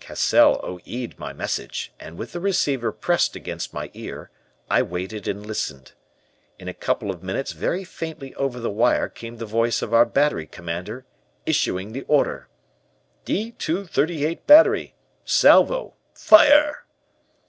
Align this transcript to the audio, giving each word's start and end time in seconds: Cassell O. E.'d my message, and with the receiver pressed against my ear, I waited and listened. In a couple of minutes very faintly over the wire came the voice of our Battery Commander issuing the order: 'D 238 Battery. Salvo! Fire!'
Cassell 0.00 0.58
O. 0.64 0.80
E.'d 0.84 1.14
my 1.16 1.32
message, 1.32 1.92
and 2.00 2.18
with 2.18 2.32
the 2.32 2.40
receiver 2.40 2.90
pressed 2.90 3.36
against 3.36 3.72
my 3.72 3.88
ear, 3.94 4.32
I 4.68 4.82
waited 4.82 5.28
and 5.28 5.46
listened. 5.46 5.92
In 6.58 6.66
a 6.66 6.74
couple 6.74 7.08
of 7.08 7.22
minutes 7.22 7.52
very 7.52 7.84
faintly 7.84 8.34
over 8.34 8.58
the 8.58 8.68
wire 8.68 9.08
came 9.08 9.36
the 9.36 9.46
voice 9.46 9.82
of 9.82 9.94
our 9.94 10.04
Battery 10.04 10.48
Commander 10.48 11.04
issuing 11.46 11.92
the 11.92 12.02
order: 12.08 12.48
'D 13.26 13.52
238 13.52 14.44
Battery. 14.44 14.96
Salvo! 15.24 15.94
Fire!' 16.14 16.84